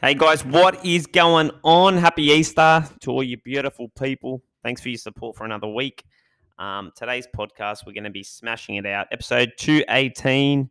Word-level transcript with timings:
Hey 0.00 0.12
guys, 0.12 0.44
what 0.44 0.84
is 0.84 1.06
going 1.06 1.52
on? 1.62 1.96
Happy 1.96 2.24
Easter 2.24 2.84
to 3.00 3.10
all 3.10 3.22
you 3.22 3.38
beautiful 3.38 3.88
people. 3.90 4.42
Thanks 4.62 4.82
for 4.82 4.88
your 4.90 4.98
support 4.98 5.36
for 5.36 5.44
another 5.44 5.68
week. 5.68 6.04
Um, 6.58 6.90
today's 6.96 7.28
podcast, 7.34 7.86
we're 7.86 7.94
going 7.94 8.04
to 8.04 8.10
be 8.10 8.24
smashing 8.24 8.74
it 8.74 8.86
out. 8.86 9.06
Episode 9.12 9.52
218. 9.56 10.68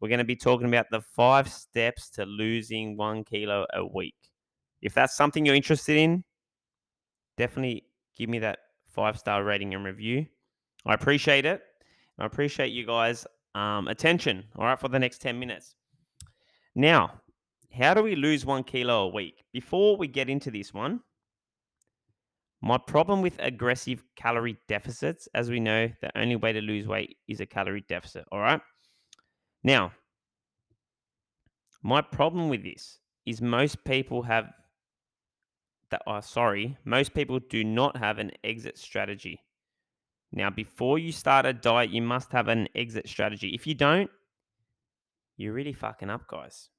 We're 0.00 0.08
going 0.08 0.18
to 0.18 0.24
be 0.24 0.34
talking 0.34 0.66
about 0.66 0.86
the 0.90 1.02
five 1.02 1.48
steps 1.48 2.08
to 2.10 2.24
losing 2.24 2.96
one 2.96 3.22
kilo 3.24 3.66
a 3.74 3.86
week. 3.86 4.16
If 4.80 4.94
that's 4.94 5.14
something 5.14 5.46
you're 5.46 5.54
interested 5.54 5.98
in, 5.98 6.24
definitely 7.36 7.84
give 8.16 8.30
me 8.30 8.40
that 8.40 8.58
five 8.88 9.18
star 9.18 9.44
rating 9.44 9.74
and 9.74 9.84
review. 9.84 10.26
I 10.86 10.94
appreciate 10.94 11.44
it. 11.44 11.62
I 12.18 12.24
appreciate 12.24 12.72
you 12.72 12.86
guys' 12.86 13.26
um, 13.54 13.86
attention. 13.86 14.44
All 14.56 14.64
right, 14.64 14.80
for 14.80 14.88
the 14.88 14.98
next 14.98 15.20
10 15.20 15.38
minutes. 15.38 15.76
Now, 16.74 17.20
how 17.74 17.94
do 17.94 18.02
we 18.02 18.16
lose 18.16 18.44
one 18.44 18.64
kilo 18.64 19.04
a 19.04 19.08
week? 19.08 19.44
Before 19.52 19.96
we 19.96 20.06
get 20.06 20.28
into 20.28 20.50
this 20.50 20.74
one, 20.74 21.00
my 22.60 22.78
problem 22.78 23.22
with 23.22 23.36
aggressive 23.40 24.04
calorie 24.14 24.58
deficits, 24.68 25.28
as 25.34 25.50
we 25.50 25.58
know, 25.58 25.90
the 26.00 26.16
only 26.16 26.36
way 26.36 26.52
to 26.52 26.60
lose 26.60 26.86
weight 26.86 27.16
is 27.26 27.40
a 27.40 27.46
calorie 27.46 27.84
deficit. 27.88 28.24
All 28.30 28.38
right. 28.38 28.60
Now, 29.64 29.92
my 31.82 32.00
problem 32.00 32.48
with 32.48 32.62
this 32.62 32.98
is 33.26 33.42
most 33.42 33.82
people 33.84 34.22
have 34.22 34.46
that. 35.90 36.02
Oh, 36.06 36.12
uh, 36.12 36.20
sorry, 36.20 36.76
most 36.84 37.14
people 37.14 37.40
do 37.50 37.64
not 37.64 37.96
have 37.96 38.18
an 38.18 38.30
exit 38.44 38.78
strategy. 38.78 39.40
Now, 40.30 40.48
before 40.48 40.98
you 40.98 41.12
start 41.12 41.44
a 41.44 41.52
diet, 41.52 41.90
you 41.90 42.00
must 42.00 42.32
have 42.32 42.48
an 42.48 42.68
exit 42.74 43.08
strategy. 43.08 43.50
If 43.54 43.66
you 43.66 43.74
don't, 43.74 44.10
you're 45.36 45.52
really 45.52 45.72
fucking 45.72 46.10
up, 46.10 46.26
guys. 46.28 46.70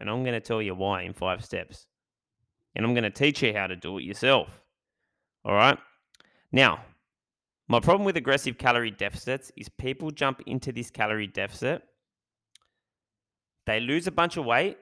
And 0.00 0.08
I'm 0.08 0.22
going 0.22 0.34
to 0.34 0.40
tell 0.40 0.62
you 0.62 0.74
why 0.74 1.02
in 1.02 1.12
five 1.12 1.44
steps. 1.44 1.86
And 2.74 2.84
I'm 2.84 2.94
going 2.94 3.04
to 3.04 3.10
teach 3.10 3.42
you 3.42 3.52
how 3.52 3.66
to 3.66 3.76
do 3.76 3.98
it 3.98 4.04
yourself. 4.04 4.62
All 5.44 5.54
right. 5.54 5.78
Now, 6.52 6.80
my 7.68 7.80
problem 7.80 8.04
with 8.04 8.16
aggressive 8.16 8.56
calorie 8.56 8.90
deficits 8.90 9.52
is 9.56 9.68
people 9.68 10.10
jump 10.10 10.40
into 10.46 10.72
this 10.72 10.90
calorie 10.90 11.26
deficit, 11.26 11.82
they 13.66 13.80
lose 13.80 14.06
a 14.06 14.10
bunch 14.10 14.38
of 14.38 14.46
weight. 14.46 14.78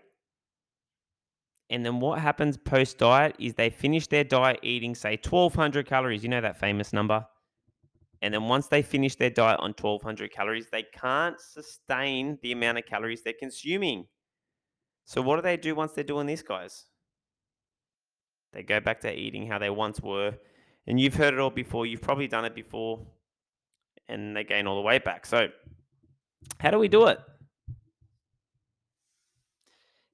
And 1.70 1.84
then 1.84 1.98
what 1.98 2.20
happens 2.20 2.56
post 2.56 2.98
diet 2.98 3.34
is 3.40 3.54
they 3.54 3.70
finish 3.70 4.06
their 4.06 4.22
diet 4.22 4.60
eating, 4.62 4.94
say, 4.94 5.18
1200 5.20 5.84
calories. 5.84 6.22
You 6.22 6.28
know 6.28 6.40
that 6.40 6.60
famous 6.60 6.92
number? 6.92 7.26
And 8.22 8.32
then 8.32 8.44
once 8.44 8.68
they 8.68 8.82
finish 8.82 9.16
their 9.16 9.30
diet 9.30 9.58
on 9.58 9.70
1200 9.70 10.30
calories, 10.32 10.68
they 10.70 10.84
can't 10.94 11.40
sustain 11.40 12.38
the 12.42 12.52
amount 12.52 12.78
of 12.78 12.86
calories 12.86 13.22
they're 13.22 13.32
consuming. 13.36 14.06
So 15.06 15.22
what 15.22 15.36
do 15.36 15.42
they 15.42 15.56
do 15.56 15.74
once 15.74 15.92
they're 15.92 16.04
doing 16.04 16.26
this, 16.26 16.42
guys? 16.42 16.84
They 18.52 18.62
go 18.62 18.80
back 18.80 19.00
to 19.02 19.12
eating 19.12 19.46
how 19.46 19.58
they 19.58 19.70
once 19.70 20.00
were. 20.00 20.34
And 20.86 21.00
you've 21.00 21.14
heard 21.14 21.32
it 21.32 21.40
all 21.40 21.50
before. 21.50 21.86
You've 21.86 22.02
probably 22.02 22.26
done 22.26 22.44
it 22.44 22.54
before. 22.54 23.06
And 24.08 24.36
they 24.36 24.44
gain 24.44 24.66
all 24.66 24.76
the 24.76 24.82
weight 24.82 25.04
back. 25.04 25.24
So, 25.24 25.48
how 26.58 26.70
do 26.70 26.78
we 26.78 26.88
do 26.88 27.06
it? 27.06 27.18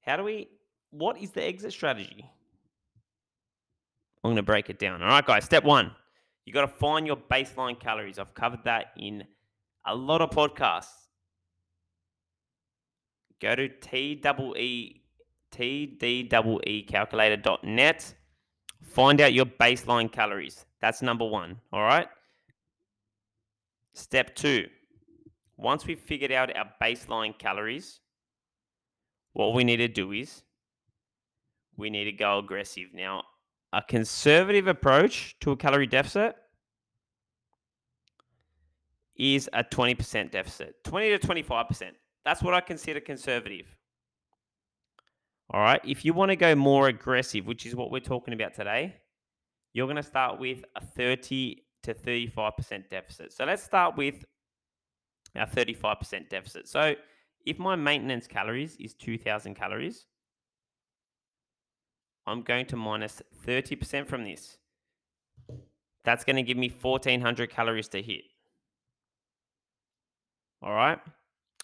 How 0.03 0.17
do 0.17 0.25
we, 0.25 0.49
what 0.91 1.19
is 1.19 1.31
the 1.31 1.45
exit 1.45 1.73
strategy? 1.73 2.31
I'm 4.23 4.29
going 4.29 4.37
to 4.37 4.43
break 4.43 4.71
it 4.71 4.79
down. 4.79 5.03
All 5.03 5.09
right, 5.09 5.25
guys. 5.25 5.45
Step 5.45 5.65
one, 5.65 5.93
you 6.45 6.53
got 6.53 6.63
to 6.63 6.69
find 6.69 7.07
your 7.07 7.17
baseline 7.17 7.79
calories. 7.79 8.19
I've 8.19 8.35
covered 8.35 8.65
that 8.65 8.87
in 8.97 9.25
a 9.87 9.95
lot 9.95 10.21
of 10.21 10.31
podcasts. 10.31 11.09
Go 13.43 13.57
to 13.57 13.69
calculator.net. 16.87 18.15
Find 18.83 19.21
out 19.21 19.33
your 19.33 19.47
baseline 19.47 20.13
calories. 20.13 20.65
That's 20.81 21.03
number 21.03 21.27
one. 21.27 21.61
All 21.73 21.83
right. 21.83 22.07
Step 23.95 24.37
two. 24.37 24.69
Once 25.57 25.85
we've 25.87 25.99
figured 25.99 26.31
out 26.31 26.57
our 26.57 26.73
baseline 26.81 27.37
calories, 27.37 27.99
what 29.33 29.55
we 29.55 29.65
need 29.65 29.79
to 29.79 29.89
do 29.89 30.13
is 30.13 30.45
we 31.77 31.91
need 31.91 32.05
to 32.05 32.13
go 32.13 32.39
aggressive. 32.39 32.91
Now, 32.95 33.25
a 33.73 33.83
conservative 33.83 34.69
approach 34.69 35.37
to 35.41 35.51
a 35.51 35.57
calorie 35.57 35.89
deficit 35.89 36.37
is 39.17 39.51
a 39.53 39.65
20% 39.65 40.31
deficit, 40.31 40.85
20 40.85 41.19
to 41.19 41.27
25%. 41.27 41.91
That's 42.25 42.43
what 42.43 42.55
I 42.55 42.61
consider 42.61 43.01
conservative. 43.01 43.67
All 45.51 45.61
right. 45.61 45.81
If 45.85 46.05
you 46.05 46.15
want 46.15 46.31
to 46.31 46.37
go 46.37 46.55
more 46.55 46.89
aggressive, 46.89 47.47
which 47.47 47.67
is 47.67 47.75
what 47.75 47.91
we're 47.91 48.01
talking 48.01 48.33
about 48.33 48.55
today, 48.55 48.97
you're 49.75 49.87
going 49.87 49.97
to 49.97 50.03
start 50.03 50.39
with 50.39 50.65
a 50.77 50.85
30 50.85 51.63
to 51.83 51.95
35% 51.95 52.89
deficit. 52.91 53.33
So 53.33 53.45
let's 53.45 53.63
start 53.63 53.97
with 53.97 54.25
our 55.37 55.47
35% 55.47 56.29
deficit. 56.29 56.69
So 56.69 56.95
if 57.45 57.59
my 57.59 57.77
maintenance 57.77 58.27
calories 58.27 58.77
is 58.79 58.95
2000 58.95 59.55
calories, 59.55 60.07
I'm 62.27 62.43
going 62.43 62.67
to 62.67 62.77
minus 62.77 63.21
30% 63.47 64.07
from 64.07 64.25
this. 64.25 64.59
That's 66.05 66.25
going 66.25 66.37
to 66.37 66.43
give 66.43 66.57
me 66.57 66.73
1400 66.81 67.51
calories 67.51 67.89
to 67.89 68.03
hit. 68.03 68.23
All 70.63 70.73
right. 70.73 70.99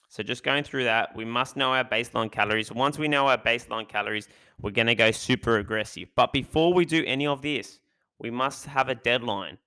So 0.08 0.22
just 0.22 0.42
going 0.42 0.64
through 0.64 0.84
that, 0.84 1.14
we 1.14 1.24
must 1.24 1.54
know 1.54 1.74
our 1.74 1.84
baseline 1.84 2.32
calories. 2.32 2.72
Once 2.72 2.98
we 2.98 3.08
know 3.08 3.26
our 3.28 3.36
baseline 3.36 3.86
calories, 3.86 4.26
we're 4.60 4.70
going 4.70 4.86
to 4.86 4.94
go 4.94 5.10
super 5.10 5.58
aggressive. 5.58 6.08
But 6.16 6.32
before 6.32 6.72
we 6.72 6.86
do 6.86 7.04
any 7.06 7.26
of 7.26 7.42
this, 7.42 7.78
we 8.18 8.30
must 8.30 8.64
have 8.66 8.88
a 8.88 8.94
deadline 8.94 9.58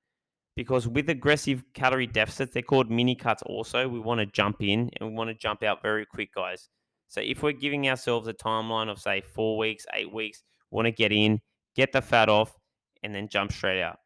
because 0.56 0.88
with 0.88 1.09
aggressive 1.09 1.63
calorie 1.74 2.07
deficits, 2.07 2.53
they're 2.53 2.63
called 2.63 2.90
mini 2.90 3.16
cuts 3.16 3.44
also. 3.44 3.88
We 3.88 4.00
want 4.00 4.19
to 4.19 4.25
jump 4.25 4.57
in 4.62 4.90
and 4.97 5.09
we 5.09 5.16
want 5.16 5.30
to 5.30 5.35
jump 5.35 5.63
out 5.63 5.81
very 5.81 6.06
quick, 6.06 6.34
guys. 6.34 6.69
So 7.07 7.22
if 7.22 7.44
we're 7.44 7.51
giving 7.51 7.88
ourselves 7.88 8.28
a 8.28 8.34
timeline 8.34 8.90
of 8.90 9.00
say 9.00 9.22
4 9.22 9.57
weeks, 9.57 9.85
8 9.94 10.12
weeks, 10.12 10.44
we 10.72 10.75
want 10.75 10.88
to 10.88 10.91
get 10.91 11.12
in, 11.12 11.40
get 11.75 11.91
the 11.91 12.01
fat 12.01 12.30
off 12.30 12.57
and 13.03 13.13
then 13.13 13.30
jump 13.30 13.51
straight 13.51 13.81
out. 13.81 14.00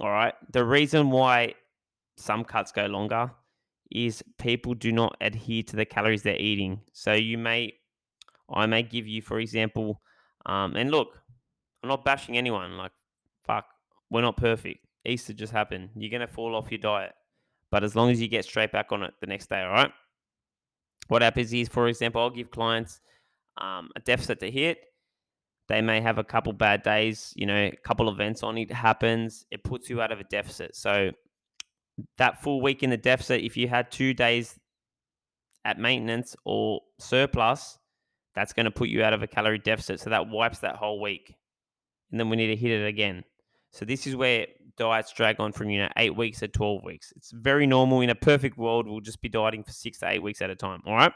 All 0.00 0.10
right? 0.10 0.34
The 0.52 0.64
reason 0.64 1.10
why 1.10 1.54
some 2.16 2.44
cuts 2.44 2.72
go 2.72 2.86
longer 2.86 3.30
is 3.90 4.22
people 4.38 4.74
do 4.74 4.92
not 4.92 5.16
adhere 5.20 5.62
to 5.64 5.76
the 5.76 5.84
calories 5.84 6.22
they're 6.22 6.36
eating. 6.36 6.80
So 6.92 7.12
you 7.12 7.38
may, 7.38 7.74
I 8.52 8.66
may 8.66 8.82
give 8.82 9.06
you, 9.06 9.22
for 9.22 9.40
example, 9.40 10.00
um, 10.46 10.76
and 10.76 10.90
look, 10.90 11.20
I'm 11.82 11.88
not 11.88 12.04
bashing 12.04 12.36
anyone. 12.36 12.76
Like, 12.76 12.92
fuck, 13.46 13.66
we're 14.10 14.22
not 14.22 14.36
perfect. 14.36 14.86
Easter 15.06 15.32
just 15.32 15.52
happened. 15.52 15.90
You're 15.96 16.10
gonna 16.10 16.26
fall 16.26 16.54
off 16.54 16.70
your 16.70 16.78
diet, 16.78 17.12
but 17.70 17.84
as 17.84 17.96
long 17.96 18.10
as 18.10 18.20
you 18.20 18.28
get 18.28 18.44
straight 18.44 18.72
back 18.72 18.92
on 18.92 19.02
it 19.02 19.14
the 19.20 19.26
next 19.26 19.48
day, 19.48 19.62
all 19.62 19.72
right. 19.72 19.92
What 21.08 21.22
happens 21.22 21.52
is, 21.54 21.68
for 21.68 21.88
example, 21.88 22.20
I'll 22.20 22.28
give 22.30 22.50
clients 22.50 23.00
um, 23.56 23.90
a 23.96 24.00
deficit 24.00 24.40
to 24.40 24.50
hit. 24.50 24.78
They 25.68 25.80
may 25.82 26.00
have 26.00 26.18
a 26.18 26.24
couple 26.24 26.52
bad 26.52 26.82
days, 26.82 27.32
you 27.36 27.46
know, 27.46 27.54
a 27.54 27.76
couple 27.84 28.08
events 28.10 28.42
on 28.42 28.56
it 28.56 28.70
happens. 28.70 29.44
It 29.50 29.64
puts 29.64 29.90
you 29.90 30.00
out 30.00 30.12
of 30.12 30.20
a 30.20 30.24
deficit. 30.24 30.74
So 30.74 31.10
that 32.18 32.42
full 32.42 32.60
week 32.60 32.82
in 32.82 32.90
the 32.90 32.96
deficit, 32.96 33.42
if 33.42 33.56
you 33.56 33.68
had 33.68 33.90
two 33.90 34.14
days 34.14 34.58
at 35.64 35.78
maintenance 35.78 36.36
or 36.44 36.80
surplus, 36.98 37.78
that's 38.34 38.52
going 38.52 38.64
to 38.64 38.70
put 38.70 38.88
you 38.88 39.02
out 39.02 39.12
of 39.12 39.22
a 39.22 39.26
calorie 39.26 39.58
deficit. 39.58 40.00
So 40.00 40.10
that 40.10 40.28
wipes 40.28 40.60
that 40.60 40.76
whole 40.76 41.00
week. 41.00 41.34
And 42.10 42.18
then 42.18 42.30
we 42.30 42.36
need 42.36 42.48
to 42.48 42.56
hit 42.56 42.70
it 42.70 42.86
again. 42.86 43.24
So 43.72 43.84
this 43.84 44.06
is 44.06 44.16
where 44.16 44.46
diets 44.76 45.12
drag 45.12 45.40
on 45.40 45.52
from, 45.52 45.70
you 45.70 45.80
know, 45.80 45.88
eight 45.96 46.16
weeks 46.16 46.38
to 46.40 46.48
12 46.48 46.82
weeks. 46.84 47.12
It's 47.16 47.32
very 47.32 47.66
normal. 47.66 48.00
In 48.00 48.10
a 48.10 48.14
perfect 48.14 48.56
world, 48.56 48.88
we'll 48.88 49.00
just 49.00 49.20
be 49.20 49.28
dieting 49.28 49.64
for 49.64 49.72
six 49.72 49.98
to 49.98 50.08
eight 50.08 50.22
weeks 50.22 50.40
at 50.40 50.50
a 50.50 50.54
time. 50.54 50.80
All 50.86 50.94
right. 50.94 51.12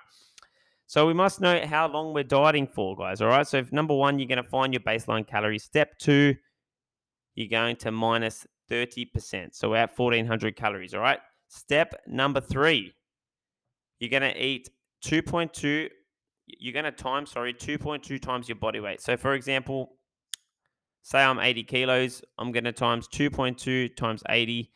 So 0.86 1.06
we 1.06 1.14
must 1.14 1.40
know 1.40 1.64
how 1.64 1.88
long 1.88 2.12
we're 2.12 2.24
dieting 2.24 2.66
for, 2.66 2.96
guys. 2.96 3.22
All 3.22 3.28
right. 3.28 3.46
So 3.46 3.58
if 3.58 3.72
number 3.72 3.94
one, 3.94 4.18
you're 4.18 4.28
going 4.28 4.42
to 4.42 4.48
find 4.48 4.74
your 4.74 4.80
baseline 4.80 5.26
calories. 5.26 5.64
Step 5.64 5.96
two, 5.98 6.34
you're 7.34 7.48
going 7.48 7.76
to 7.76 7.90
minus 7.90 8.46
30%. 8.72 9.54
So 9.54 9.70
we're 9.70 9.76
at 9.76 9.96
1400 9.96 10.56
calories. 10.56 10.94
All 10.94 11.00
right. 11.00 11.20
Step 11.48 11.94
number 12.06 12.40
three, 12.40 12.92
you're 14.00 14.10
going 14.10 14.22
to 14.22 14.42
eat 14.42 14.70
2.2, 15.04 15.90
you're 16.46 16.72
going 16.72 16.86
to 16.86 16.92
time, 16.92 17.26
sorry, 17.26 17.52
2.2 17.52 18.20
times 18.22 18.48
your 18.48 18.56
body 18.56 18.80
weight. 18.80 19.02
So 19.02 19.18
for 19.18 19.34
example, 19.34 19.98
say 21.02 21.22
I'm 21.22 21.38
80 21.38 21.64
kilos, 21.64 22.22
I'm 22.38 22.52
going 22.52 22.64
to 22.64 22.72
times 22.72 23.06
2.2 23.08 23.94
times 23.96 24.22
80. 24.30 24.70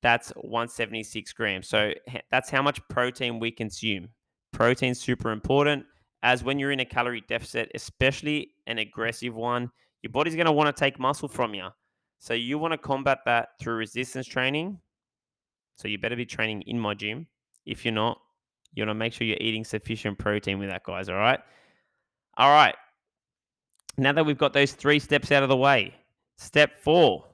That's 0.00 0.30
176 0.30 1.32
grams. 1.34 1.68
So 1.68 1.92
that's 2.30 2.48
how 2.48 2.62
much 2.62 2.80
protein 2.88 3.38
we 3.38 3.50
consume. 3.50 4.08
Protein's 4.52 5.00
super 5.00 5.30
important 5.30 5.84
as 6.22 6.42
when 6.42 6.58
you're 6.58 6.72
in 6.72 6.80
a 6.80 6.84
calorie 6.86 7.24
deficit, 7.28 7.70
especially 7.74 8.52
an 8.66 8.78
aggressive 8.78 9.34
one, 9.34 9.70
your 10.02 10.10
body's 10.10 10.34
going 10.34 10.46
to 10.46 10.52
want 10.52 10.74
to 10.74 10.78
take 10.78 10.98
muscle 10.98 11.28
from 11.28 11.54
you. 11.54 11.68
So 12.24 12.32
you 12.32 12.58
want 12.58 12.72
to 12.72 12.78
combat 12.78 13.18
that 13.26 13.50
through 13.60 13.74
resistance 13.74 14.26
training. 14.26 14.78
So 15.76 15.88
you 15.88 15.98
better 15.98 16.16
be 16.16 16.24
training 16.24 16.62
in 16.62 16.80
my 16.80 16.94
gym. 16.94 17.26
If 17.66 17.84
you're 17.84 17.92
not, 17.92 18.18
you 18.72 18.80
want 18.80 18.88
to 18.88 18.94
make 18.94 19.12
sure 19.12 19.26
you're 19.26 19.36
eating 19.42 19.62
sufficient 19.62 20.16
protein 20.16 20.58
with 20.58 20.70
that, 20.70 20.84
guys. 20.84 21.10
All 21.10 21.16
right. 21.16 21.38
All 22.38 22.48
right. 22.48 22.74
now 23.98 24.12
that 24.12 24.24
we've 24.24 24.38
got 24.38 24.54
those 24.54 24.72
three 24.72 24.98
steps 25.00 25.32
out 25.32 25.42
of 25.42 25.50
the 25.50 25.56
way, 25.56 25.94
step 26.38 26.78
four, 26.78 27.26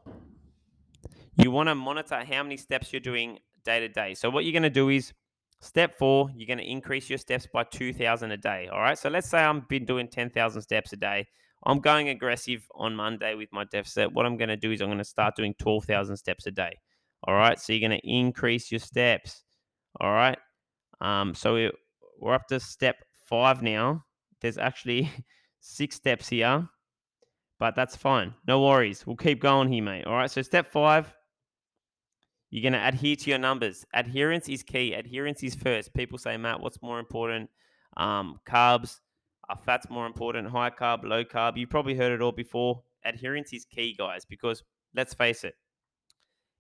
you 1.37 1.53
want 1.53 1.69
to 1.69 1.77
monitor 1.77 2.25
how 2.25 2.43
many 2.43 2.57
steps 2.57 2.93
you're 2.93 2.99
doing 2.99 3.39
day 3.65 3.79
to 3.79 3.89
day. 3.89 4.15
So 4.15 4.29
what 4.29 4.45
you're 4.45 4.53
going 4.53 4.65
to 4.65 4.71
do 4.71 4.89
is 4.89 5.13
step 5.61 5.97
four, 5.97 6.33
you're 6.35 6.49
going 6.49 6.59
to 6.59 6.69
increase 6.69 7.09
your 7.09 7.19
steps 7.19 7.47
by 7.47 7.63
2,000 7.63 8.33
a 8.33 8.37
day. 8.37 8.69
All 8.73 8.81
right. 8.81 8.99
So 8.99 9.09
let's 9.09 9.31
say 9.31 9.39
I've 9.39 9.69
been 9.69 9.85
doing 9.85 10.09
10,000 10.09 10.61
steps 10.61 10.93
a 10.93 10.97
day. 10.97 11.29
I'm 11.65 11.81
going 11.81 12.09
aggressive 12.09 12.67
on 12.75 12.97
Monday 12.97 13.35
with 13.35 13.51
my 13.53 13.65
deficit. 13.65 14.13
What 14.13 14.27
I'm 14.27 14.37
going 14.37 14.49
to 14.49 14.57
do 14.57 14.73
is 14.73 14.81
I'm 14.81 14.89
going 14.89 14.99
to 14.99 15.05
start 15.05 15.37
doing 15.37 15.55
12,000 15.59 16.17
steps 16.17 16.47
a 16.47 16.51
day. 16.51 16.73
All 17.25 17.35
right. 17.35 17.61
So 17.61 17.73
you're 17.73 17.87
going 17.87 18.01
to 18.01 18.09
increase 18.09 18.71
your 18.71 18.79
steps. 18.79 19.45
All 20.01 20.13
right. 20.13 20.39
Um, 21.01 21.35
so 21.35 21.55
we're, 21.55 21.73
we're 22.19 22.35
up 22.35 22.47
to 22.49 22.61
step 22.61 22.97
five 23.27 23.63
now. 23.63 24.05
There's 24.41 24.59
actually 24.59 25.11
six 25.61 25.97
steps 25.97 26.29
here, 26.29 26.67
but 27.59 27.77
that's 27.77 27.97
fine. 27.97 28.35
No 28.47 28.63
worries. 28.63 29.07
We'll 29.07 29.17
keep 29.17 29.41
going 29.41 29.71
here, 29.71 29.83
mate. 29.83 30.07
All 30.07 30.15
right. 30.15 30.31
So 30.31 30.41
step 30.41 30.73
five, 30.73 31.13
you're 32.51 32.63
going 32.63 32.81
to 32.81 32.89
adhere 32.89 33.17
to 33.17 33.31
your 33.31 33.39
numbers. 33.39 33.85
Adherence 33.93 34.49
is 34.49 34.63
key. 34.63 34.95
Adherence 34.95 35.43
is 35.43 35.55
first. 35.55 35.93
People 35.95 36.17
say, 36.17 36.37
Matt, 36.37 36.61
what's 36.61 36.81
more 36.83 36.99
important? 36.99 37.51
Um, 37.97 38.41
carbs, 38.49 39.01
are 39.51 39.57
fats 39.57 39.91
more 39.91 40.07
important? 40.07 40.49
High 40.49 40.71
carb, 40.71 41.05
low 41.05 41.25
carb? 41.25 41.57
You 41.57 41.67
probably 41.67 41.95
heard 41.95 42.13
it 42.13 42.23
all 42.23 42.33
before. 42.33 42.83
Adherence 43.05 43.53
is 43.53 43.65
key, 43.65 43.95
guys, 43.99 44.25
because 44.25 44.63
let's 44.95 45.13
face 45.13 45.45
it. 45.45 45.55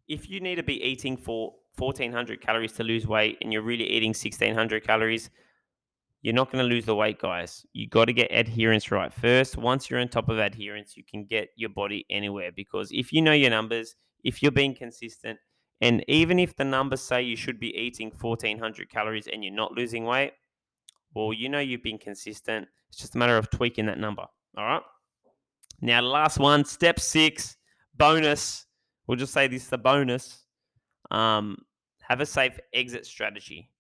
If 0.09 0.29
you 0.29 0.41
need 0.41 0.57
to 0.57 0.63
be 0.63 0.83
eating 0.83 1.17
for 1.17 1.55
1400 1.79 2.41
calories 2.41 2.73
to 2.73 2.83
lose 2.83 3.07
weight 3.07 3.39
and 3.41 3.53
you're 3.53 3.63
really 3.63 3.89
eating 3.89 4.11
1600 4.11 4.85
calories, 4.85 5.31
you're 6.23 6.35
not 6.35 6.51
going 6.51 6.63
to 6.63 6.69
lose 6.69 6.85
the 6.85 6.95
weight, 6.95 7.21
guys. 7.21 7.65
You 7.73 7.89
got 7.89 8.07
to 8.07 8.13
get 8.13 8.29
adherence 8.31 8.91
right 8.91 9.13
first. 9.13 9.57
Once 9.57 9.89
you're 9.89 10.01
on 10.01 10.09
top 10.09 10.29
of 10.29 10.39
adherence, 10.39 10.97
you 10.97 11.05
can 11.09 11.25
get 11.25 11.49
your 11.57 11.71
body 11.71 12.05
anywhere 12.11 12.51
because 12.55 12.91
if 12.93 13.13
you 13.13 13.23
know 13.23 13.33
your 13.33 13.51
numbers, 13.51 13.95
if 14.25 14.43
you're 14.43 14.53
being 14.53 14.75
consistent, 14.75 15.39
and 15.81 16.05
even 16.09 16.39
if 16.39 16.57
the 16.57 16.65
numbers 16.65 17.01
say 17.01 17.23
you 17.23 17.37
should 17.37 17.59
be 17.59 17.75
eating 17.75 18.11
1400 18.11 18.91
calories 18.91 19.29
and 19.33 19.43
you're 19.43 19.55
not 19.55 19.73
losing 19.73 20.05
weight, 20.05 20.33
well, 21.15 21.33
you 21.33 21.49
know 21.49 21.61
you've 21.61 21.83
been 21.83 21.99
consistent. 21.99 22.69
It's 22.89 22.99
just 22.99 23.15
a 23.15 23.19
matter 23.19 23.37
of 23.37 23.51
tweaking 23.51 23.87
that 23.87 23.99
number. 23.99 24.25
All 24.57 24.65
right. 24.65 24.83
Now, 25.81 26.01
last 26.03 26.39
one, 26.39 26.65
step 26.65 27.01
six, 27.01 27.57
bonus. 27.97 28.67
We'll 29.07 29.17
just 29.17 29.33
say 29.33 29.47
this 29.47 29.65
is 29.65 29.69
the 29.69 29.79
bonus. 29.79 30.45
Um, 31.11 31.59
have 32.03 32.21
a 32.21 32.27
safe 32.27 32.59
exit 32.75 33.07
strategy. 33.07 33.71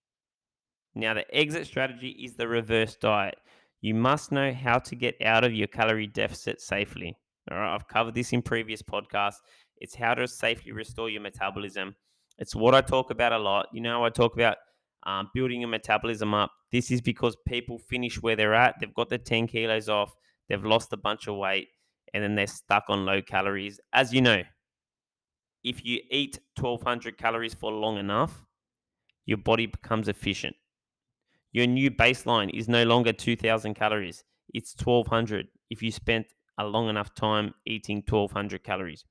Now, 0.94 1.15
the 1.15 1.35
exit 1.35 1.67
strategy 1.67 2.11
is 2.11 2.35
the 2.35 2.49
reverse 2.49 2.97
diet. 2.97 3.37
You 3.81 3.94
must 3.94 4.32
know 4.32 4.53
how 4.53 4.79
to 4.79 4.94
get 4.94 5.17
out 5.25 5.44
of 5.44 5.53
your 5.53 5.69
calorie 5.69 6.06
deficit 6.06 6.61
safely. 6.61 7.17
All 7.50 7.59
right, 7.59 7.75
I've 7.75 7.88
covered 7.88 8.15
this 8.15 8.32
in 8.32 8.43
previous 8.43 8.82
podcasts. 8.82 9.38
It's 9.79 9.94
how 9.94 10.15
to 10.15 10.29
safely 10.29 10.73
restore 10.73 11.09
your 11.09 11.23
metabolism. 11.23 11.94
It's 12.38 12.55
what 12.55 12.75
I 12.75 12.81
talk 12.81 13.11
about 13.11 13.32
a 13.32 13.38
lot. 13.38 13.69
You 13.73 13.81
know, 13.81 14.05
I 14.05 14.11
talk 14.11 14.35
about 14.35 14.56
um, 15.05 15.31
building 15.35 15.61
your 15.61 15.70
metabolism 15.70 16.35
up. 16.35 16.52
This 16.73 16.91
is 16.91 17.00
because 17.00 17.37
people 17.47 17.79
finish 17.79 18.20
where 18.20 18.37
they're 18.37 18.55
at. 18.55 18.76
They've 18.81 18.94
got 18.94 19.08
the 19.08 19.19
10 19.19 19.47
kilos 19.49 19.88
off, 19.88 20.14
they've 20.49 20.64
lost 20.64 20.93
a 20.93 20.97
bunch 20.97 21.26
of 21.26 21.37
weight, 21.37 21.69
and 22.14 22.23
then 22.23 22.35
they're 22.35 22.47
stuck 22.47 22.85
on 22.88 23.05
low 23.05 23.23
calories. 23.23 23.81
As 23.93 24.12
you 24.12 24.20
know, 24.20 24.43
if 25.62 25.85
you 25.85 26.00
eat 26.11 26.38
1200 26.58 27.19
calories 27.19 27.55
for 27.55 27.73
long 27.73 27.99
enough, 27.99 28.44
your 29.26 29.38
body 29.38 29.67
becomes 29.67 30.08
efficient. 30.08 30.56
Your 31.53 31.67
new 31.67 31.91
baseline 31.91 32.50
is 32.56 32.69
no 32.69 32.85
longer 32.85 33.12
2000 33.12 33.75
calories, 33.75 34.25
it's 34.55 34.75
1200 34.82 35.49
if 35.69 35.82
you 35.82 35.91
spent 35.93 36.26
a 36.58 36.64
long 36.64 36.88
enough 36.88 37.14
time 37.14 37.55
eating 37.67 38.03
1200 38.08 38.62
calories. 38.62 39.05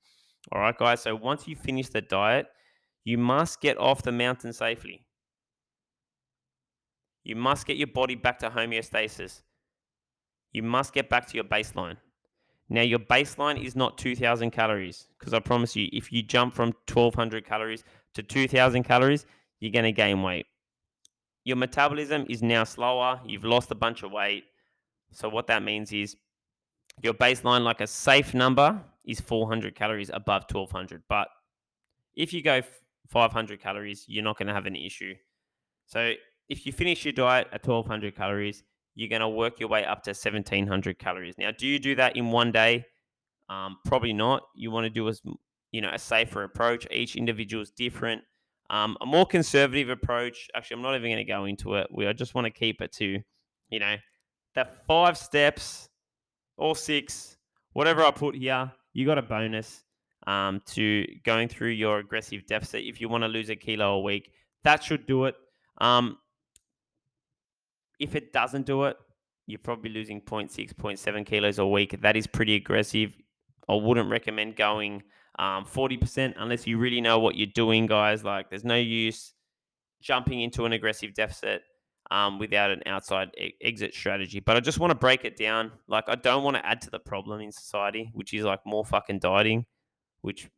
All 0.52 0.60
right, 0.60 0.76
guys. 0.76 1.02
So 1.02 1.14
once 1.14 1.46
you 1.46 1.56
finish 1.56 1.88
the 1.88 2.00
diet, 2.00 2.46
you 3.04 3.18
must 3.18 3.60
get 3.60 3.78
off 3.78 4.02
the 4.02 4.12
mountain 4.12 4.52
safely. 4.52 5.06
You 7.22 7.36
must 7.36 7.66
get 7.66 7.76
your 7.76 7.86
body 7.86 8.14
back 8.14 8.38
to 8.40 8.50
homeostasis. 8.50 9.42
You 10.52 10.62
must 10.62 10.92
get 10.92 11.08
back 11.08 11.26
to 11.28 11.34
your 11.34 11.44
baseline. 11.44 11.96
Now, 12.68 12.82
your 12.82 13.00
baseline 13.00 13.62
is 13.62 13.74
not 13.74 13.98
2000 13.98 14.52
calories 14.52 15.08
because 15.18 15.34
I 15.34 15.40
promise 15.40 15.74
you, 15.74 15.88
if 15.92 16.12
you 16.12 16.22
jump 16.22 16.54
from 16.54 16.68
1200 16.88 17.44
calories 17.44 17.82
to 18.14 18.22
2000 18.22 18.84
calories, 18.84 19.26
you're 19.58 19.72
going 19.72 19.84
to 19.84 19.92
gain 19.92 20.22
weight. 20.22 20.46
Your 21.44 21.56
metabolism 21.56 22.26
is 22.28 22.42
now 22.42 22.64
slower. 22.64 23.20
You've 23.26 23.44
lost 23.44 23.70
a 23.72 23.74
bunch 23.74 24.02
of 24.02 24.12
weight. 24.12 24.44
So, 25.10 25.28
what 25.28 25.48
that 25.48 25.64
means 25.64 25.92
is 25.92 26.16
your 27.02 27.14
baseline, 27.14 27.62
like 27.62 27.80
a 27.80 27.86
safe 27.86 28.34
number, 28.34 28.80
is 29.04 29.20
400 29.20 29.74
calories 29.74 30.10
above 30.12 30.44
1200. 30.50 31.02
But 31.08 31.28
if 32.14 32.32
you 32.32 32.42
go 32.42 32.62
500 33.08 33.60
calories, 33.60 34.04
you're 34.06 34.22
not 34.24 34.38
going 34.38 34.48
to 34.48 34.54
have 34.54 34.66
an 34.66 34.76
issue. 34.76 35.14
So, 35.86 36.12
if 36.50 36.66
you 36.66 36.72
finish 36.72 37.04
your 37.04 37.12
diet 37.12 37.46
at 37.52 37.66
1200 37.66 38.14
calories, 38.16 38.64
you're 38.96 39.08
going 39.08 39.20
to 39.20 39.28
work 39.28 39.60
your 39.60 39.68
way 39.68 39.84
up 39.84 40.02
to 40.02 40.10
1700 40.10 40.98
calories. 40.98 41.36
Now, 41.38 41.52
do 41.56 41.66
you 41.66 41.78
do 41.78 41.94
that 41.94 42.16
in 42.16 42.32
one 42.32 42.50
day? 42.50 42.84
Um, 43.48 43.78
probably 43.84 44.12
not. 44.12 44.42
You 44.54 44.70
want 44.72 44.84
to 44.84 44.90
do 44.90 45.08
a, 45.08 45.12
you 45.70 45.80
know 45.80 45.90
a 45.92 45.98
safer 45.98 46.42
approach. 46.42 46.86
Each 46.90 47.16
individual 47.16 47.62
is 47.62 47.70
different. 47.70 48.22
Um, 48.68 48.96
a 49.00 49.06
more 49.06 49.26
conservative 49.26 49.88
approach. 49.88 50.48
Actually, 50.54 50.76
I'm 50.76 50.82
not 50.82 50.96
even 50.96 51.10
going 51.10 51.24
to 51.24 51.24
go 51.24 51.44
into 51.44 51.74
it. 51.76 51.86
We 51.92 52.06
I 52.06 52.12
just 52.12 52.34
want 52.34 52.46
to 52.46 52.50
keep 52.50 52.80
it 52.82 52.92
to, 52.94 53.20
you 53.70 53.78
know, 53.78 53.96
the 54.54 54.66
five 54.86 55.16
steps 55.16 55.88
or 56.56 56.76
six, 56.76 57.36
whatever 57.72 58.04
I 58.04 58.10
put 58.10 58.34
here. 58.34 58.70
You 58.92 59.06
got 59.06 59.18
a 59.18 59.22
bonus 59.22 59.84
um, 60.26 60.62
to 60.66 61.06
going 61.24 61.48
through 61.48 61.70
your 61.70 61.98
aggressive 61.98 62.46
deficit. 62.46 62.84
If 62.84 63.00
you 63.00 63.08
want 63.08 63.22
to 63.22 63.28
lose 63.28 63.50
a 63.50 63.56
kilo 63.56 63.94
a 63.94 64.00
week, 64.00 64.32
that 64.64 64.82
should 64.82 65.06
do 65.06 65.24
it. 65.24 65.36
Um, 65.80 66.18
if 68.00 68.16
it 68.16 68.32
doesn't 68.32 68.66
do 68.66 68.84
it, 68.84 68.96
you're 69.46 69.58
probably 69.58 69.90
losing 69.90 70.20
0.6, 70.20 70.74
0.7 70.74 71.26
kilos 71.26 71.58
a 71.58 71.66
week. 71.66 72.00
That 72.02 72.16
is 72.16 72.26
pretty 72.26 72.56
aggressive. 72.56 73.14
I 73.68 73.74
wouldn't 73.74 74.10
recommend 74.10 74.56
going 74.56 75.02
um, 75.38 75.64
40% 75.64 76.34
unless 76.36 76.66
you 76.66 76.78
really 76.78 77.00
know 77.00 77.18
what 77.18 77.36
you're 77.36 77.48
doing, 77.54 77.86
guys. 77.86 78.24
Like, 78.24 78.50
there's 78.50 78.64
no 78.64 78.76
use 78.76 79.34
jumping 80.00 80.40
into 80.40 80.64
an 80.64 80.72
aggressive 80.72 81.14
deficit 81.14 81.62
um, 82.10 82.38
without 82.38 82.70
an 82.70 82.82
outside 82.86 83.30
e- 83.38 83.54
exit 83.62 83.94
strategy. 83.94 84.40
But 84.40 84.56
I 84.56 84.60
just 84.60 84.78
want 84.78 84.90
to 84.92 84.96
break 84.96 85.24
it 85.24 85.36
down. 85.36 85.72
Like, 85.88 86.04
I 86.08 86.14
don't 86.14 86.42
want 86.42 86.56
to 86.56 86.66
add 86.66 86.80
to 86.82 86.90
the 86.90 86.98
problem 86.98 87.40
in 87.40 87.52
society, 87.52 88.10
which 88.14 88.32
is 88.34 88.44
like 88.44 88.60
more 88.64 88.84
fucking 88.84 89.18
dieting, 89.18 89.66
which 90.22 90.48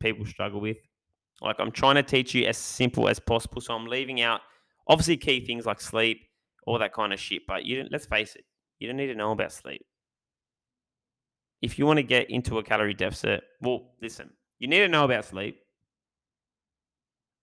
people 0.00 0.24
struggle 0.24 0.60
with. 0.60 0.78
Like, 1.40 1.56
I'm 1.58 1.72
trying 1.72 1.96
to 1.96 2.02
teach 2.02 2.34
you 2.34 2.46
as 2.46 2.56
simple 2.56 3.08
as 3.08 3.18
possible. 3.18 3.60
So 3.60 3.74
I'm 3.74 3.86
leaving 3.86 4.20
out 4.20 4.40
obviously 4.86 5.16
key 5.16 5.44
things 5.44 5.66
like 5.66 5.80
sleep, 5.80 6.20
all 6.66 6.78
that 6.78 6.92
kind 6.92 7.12
of 7.12 7.20
shit. 7.20 7.42
But 7.46 7.64
you 7.64 7.86
let's 7.90 8.06
face 8.06 8.36
it, 8.36 8.44
you 8.78 8.88
don't 8.88 8.96
need 8.96 9.08
to 9.08 9.14
know 9.14 9.32
about 9.32 9.52
sleep. 9.52 9.84
If 11.60 11.78
you 11.78 11.86
want 11.86 11.98
to 11.98 12.02
get 12.02 12.30
into 12.30 12.58
a 12.58 12.62
calorie 12.62 12.94
deficit, 12.94 13.44
well, 13.60 13.92
listen, 14.00 14.30
you 14.58 14.66
need 14.66 14.80
to 14.80 14.88
know 14.88 15.04
about 15.04 15.24
sleep. 15.24 15.60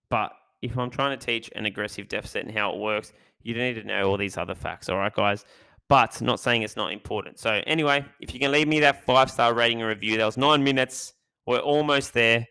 But 0.09 0.31
if 0.61 0.77
I'm 0.77 0.89
trying 0.89 1.17
to 1.17 1.25
teach 1.25 1.49
an 1.55 1.65
aggressive 1.65 2.09
deficit 2.09 2.45
and 2.45 2.55
how 2.55 2.73
it 2.73 2.79
works, 2.79 3.13
you 3.43 3.53
don't 3.53 3.63
need 3.63 3.81
to 3.81 3.87
know 3.87 4.09
all 4.09 4.17
these 4.17 4.37
other 4.37 4.55
facts. 4.55 4.89
All 4.89 4.97
right, 4.97 5.13
guys. 5.13 5.45
But 5.87 6.21
not 6.21 6.39
saying 6.39 6.61
it's 6.61 6.75
not 6.75 6.91
important. 6.91 7.39
So 7.39 7.61
anyway, 7.65 8.05
if 8.19 8.33
you 8.33 8.39
can 8.39 8.51
leave 8.51 8.67
me 8.67 8.79
that 8.81 9.05
five 9.05 9.31
star 9.31 9.53
rating 9.53 9.81
and 9.81 9.87
review, 9.89 10.17
that 10.17 10.25
was 10.25 10.37
nine 10.37 10.63
minutes. 10.63 11.13
We're 11.47 11.59
almost 11.59 12.13
there. 12.13 12.45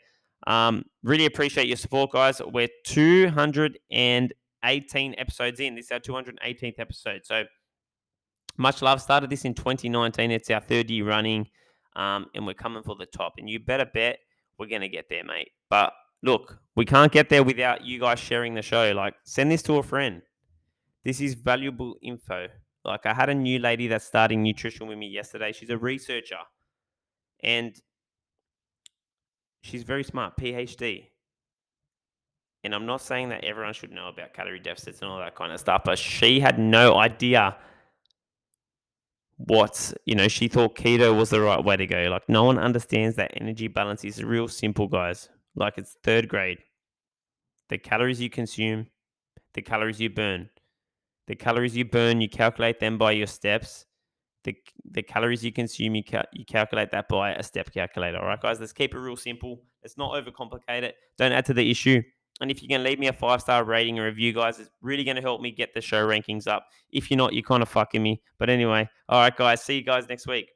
Um, 0.46 0.84
really 1.02 1.26
appreciate 1.26 1.68
your 1.68 1.76
support, 1.76 2.10
guys. 2.10 2.40
We're 2.44 2.68
218 4.62 5.14
episodes 5.18 5.60
in. 5.60 5.74
This 5.74 5.86
is 5.86 5.92
our 5.92 6.00
218th 6.00 6.78
episode. 6.78 7.20
So 7.24 7.44
much 8.56 8.82
love. 8.82 9.00
Started 9.00 9.30
this 9.30 9.44
in 9.44 9.54
2019. 9.54 10.30
It's 10.30 10.50
our 10.50 10.60
third 10.60 10.90
year 10.90 11.06
running, 11.06 11.48
um, 11.96 12.26
and 12.34 12.46
we're 12.46 12.54
coming 12.54 12.82
for 12.82 12.96
the 12.96 13.06
top. 13.06 13.34
And 13.38 13.48
you 13.48 13.60
better 13.60 13.86
bet 13.86 14.18
we're 14.58 14.66
going 14.66 14.82
to 14.82 14.88
get 14.88 15.08
there, 15.08 15.24
mate. 15.24 15.50
But 15.70 15.92
look, 16.22 16.58
we 16.76 16.84
can't 16.84 17.12
get 17.12 17.28
there 17.28 17.42
without 17.42 17.84
you 17.84 18.00
guys 18.00 18.18
sharing 18.18 18.54
the 18.54 18.62
show. 18.62 18.92
Like, 18.94 19.14
send 19.24 19.50
this 19.50 19.62
to 19.62 19.74
a 19.74 19.82
friend. 19.82 20.22
This 21.04 21.20
is 21.20 21.34
valuable 21.34 21.96
info. 22.02 22.48
Like, 22.84 23.06
I 23.06 23.14
had 23.14 23.28
a 23.28 23.34
new 23.34 23.58
lady 23.58 23.86
that's 23.86 24.04
starting 24.04 24.42
nutrition 24.42 24.86
with 24.86 24.98
me 24.98 25.08
yesterday. 25.08 25.52
She's 25.52 25.70
a 25.70 25.78
researcher, 25.78 26.38
and 27.42 27.74
she's 29.62 29.82
very 29.82 30.04
smart, 30.04 30.36
PhD. 30.36 31.08
And 32.68 32.74
I'm 32.74 32.84
not 32.84 33.00
saying 33.00 33.30
that 33.30 33.44
everyone 33.44 33.72
should 33.72 33.92
know 33.92 34.08
about 34.08 34.34
calorie 34.34 34.60
deficits 34.60 35.00
and 35.00 35.10
all 35.10 35.18
that 35.20 35.34
kind 35.34 35.54
of 35.54 35.58
stuff, 35.58 35.80
but 35.86 35.98
she 35.98 36.38
had 36.38 36.58
no 36.58 36.96
idea 36.96 37.56
what 39.38 39.94
you 40.04 40.14
know 40.14 40.28
she 40.28 40.48
thought 40.48 40.76
keto 40.76 41.16
was 41.16 41.30
the 41.30 41.40
right 41.40 41.64
way 41.64 41.76
to 41.76 41.86
go 41.86 42.08
like 42.10 42.28
no 42.28 42.42
one 42.42 42.58
understands 42.58 43.14
that 43.14 43.30
energy 43.40 43.68
balance 43.68 44.04
is 44.04 44.24
real 44.24 44.48
simple 44.48 44.88
guys 44.88 45.28
like 45.54 45.78
it's 45.78 45.96
third 46.02 46.28
grade 46.28 46.58
the 47.68 47.78
calories 47.78 48.20
you 48.20 48.28
consume 48.28 48.88
the 49.54 49.62
calories 49.62 50.00
you 50.00 50.10
burn 50.10 50.50
the 51.28 51.36
calories 51.36 51.76
you 51.76 51.84
burn 51.84 52.20
you 52.20 52.28
calculate 52.28 52.80
them 52.80 52.98
by 52.98 53.12
your 53.12 53.28
steps 53.28 53.86
the 54.44 54.56
the 54.90 55.02
calories 55.02 55.44
you 55.44 55.52
consume, 55.52 55.94
you 55.94 56.04
cal- 56.04 56.24
you 56.32 56.44
calculate 56.44 56.90
that 56.90 57.08
by 57.08 57.32
a 57.32 57.42
step 57.42 57.72
calculator. 57.72 58.18
All 58.18 58.26
right, 58.26 58.40
guys, 58.40 58.60
let's 58.60 58.72
keep 58.72 58.94
it 58.94 58.98
real 58.98 59.16
simple. 59.16 59.62
Let's 59.82 59.96
not 59.96 60.12
overcomplicate 60.12 60.82
it. 60.82 60.96
Don't 61.18 61.32
add 61.32 61.44
to 61.46 61.54
the 61.54 61.70
issue. 61.70 62.02
And 62.40 62.50
if 62.50 62.62
you 62.62 62.68
can 62.68 62.84
leave 62.84 62.98
me 62.98 63.08
a 63.08 63.12
five 63.12 63.40
star 63.40 63.64
rating 63.64 63.98
and 63.98 64.06
review, 64.06 64.32
guys, 64.32 64.58
it's 64.58 64.70
really 64.80 65.04
going 65.04 65.16
to 65.16 65.22
help 65.22 65.40
me 65.40 65.50
get 65.50 65.74
the 65.74 65.80
show 65.80 66.06
rankings 66.06 66.46
up. 66.46 66.66
If 66.92 67.10
you're 67.10 67.18
not, 67.18 67.32
you're 67.32 67.42
kind 67.42 67.62
of 67.62 67.68
fucking 67.68 68.02
me. 68.02 68.22
But 68.38 68.50
anyway, 68.50 68.88
all 69.08 69.20
right, 69.20 69.36
guys, 69.36 69.62
see 69.62 69.76
you 69.76 69.84
guys 69.84 70.08
next 70.08 70.26
week. 70.26 70.50